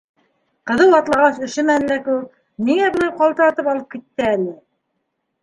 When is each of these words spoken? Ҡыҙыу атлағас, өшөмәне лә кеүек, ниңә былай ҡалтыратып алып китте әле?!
Ҡыҙыу 0.69 0.95
атлағас, 0.99 1.37
өшөмәне 1.47 1.89
лә 1.91 1.97
кеүек, 2.07 2.31
ниңә 2.71 2.89
былай 2.97 3.13
ҡалтыратып 3.21 3.71
алып 3.75 3.87
китте 3.97 4.27
әле?! 4.33 4.57